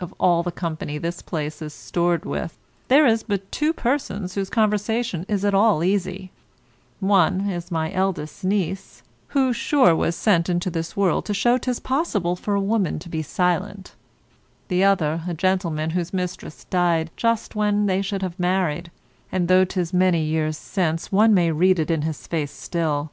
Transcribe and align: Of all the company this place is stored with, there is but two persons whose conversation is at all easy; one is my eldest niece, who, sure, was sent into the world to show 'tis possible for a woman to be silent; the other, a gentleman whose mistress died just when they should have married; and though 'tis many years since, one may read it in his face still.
Of 0.00 0.12
all 0.18 0.42
the 0.42 0.50
company 0.50 0.98
this 0.98 1.22
place 1.22 1.62
is 1.62 1.72
stored 1.72 2.24
with, 2.24 2.58
there 2.88 3.06
is 3.06 3.22
but 3.22 3.52
two 3.52 3.72
persons 3.72 4.34
whose 4.34 4.50
conversation 4.50 5.24
is 5.28 5.44
at 5.44 5.54
all 5.54 5.84
easy; 5.84 6.32
one 6.98 7.48
is 7.48 7.70
my 7.70 7.92
eldest 7.92 8.42
niece, 8.42 9.04
who, 9.28 9.52
sure, 9.52 9.94
was 9.94 10.16
sent 10.16 10.48
into 10.48 10.70
the 10.70 10.84
world 10.96 11.24
to 11.26 11.34
show 11.34 11.56
'tis 11.56 11.78
possible 11.78 12.34
for 12.34 12.56
a 12.56 12.60
woman 12.60 12.98
to 12.98 13.08
be 13.08 13.22
silent; 13.22 13.94
the 14.66 14.82
other, 14.82 15.22
a 15.28 15.34
gentleman 15.34 15.90
whose 15.90 16.12
mistress 16.12 16.64
died 16.64 17.12
just 17.16 17.54
when 17.54 17.86
they 17.86 18.02
should 18.02 18.22
have 18.22 18.40
married; 18.40 18.90
and 19.30 19.46
though 19.46 19.64
'tis 19.64 19.92
many 19.92 20.24
years 20.24 20.58
since, 20.58 21.12
one 21.12 21.32
may 21.32 21.52
read 21.52 21.78
it 21.78 21.92
in 21.92 22.02
his 22.02 22.26
face 22.26 22.50
still. 22.50 23.12